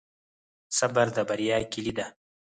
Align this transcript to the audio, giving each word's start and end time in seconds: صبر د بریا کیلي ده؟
صبر 0.77 1.07
د 1.15 1.17
بریا 1.29 1.57
کیلي 1.71 1.93
ده؟ 1.97 2.05